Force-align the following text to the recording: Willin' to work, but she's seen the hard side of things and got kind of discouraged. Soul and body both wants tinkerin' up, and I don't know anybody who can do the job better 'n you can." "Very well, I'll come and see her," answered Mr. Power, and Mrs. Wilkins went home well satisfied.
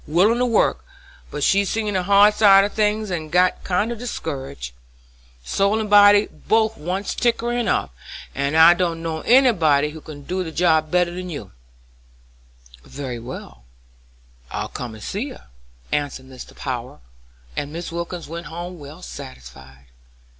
Willin' 0.07 0.39
to 0.39 0.47
work, 0.47 0.83
but 1.29 1.43
she's 1.43 1.69
seen 1.69 1.93
the 1.93 2.01
hard 2.01 2.33
side 2.33 2.63
of 2.63 2.73
things 2.73 3.11
and 3.11 3.31
got 3.31 3.63
kind 3.63 3.91
of 3.91 3.99
discouraged. 3.99 4.73
Soul 5.43 5.79
and 5.79 5.91
body 5.91 6.25
both 6.25 6.75
wants 6.75 7.13
tinkerin' 7.13 7.67
up, 7.67 7.93
and 8.33 8.57
I 8.57 8.73
don't 8.73 9.03
know 9.03 9.21
anybody 9.21 9.91
who 9.91 10.01
can 10.01 10.23
do 10.23 10.43
the 10.43 10.51
job 10.51 10.89
better 10.89 11.11
'n 11.15 11.29
you 11.29 11.51
can." 12.81 12.89
"Very 12.91 13.19
well, 13.19 13.65
I'll 14.49 14.69
come 14.69 14.95
and 14.95 15.03
see 15.03 15.29
her," 15.29 15.49
answered 15.91 16.25
Mr. 16.25 16.55
Power, 16.55 17.01
and 17.55 17.71
Mrs. 17.71 17.91
Wilkins 17.91 18.27
went 18.27 18.47
home 18.47 18.79
well 18.79 19.03
satisfied. 19.03 19.85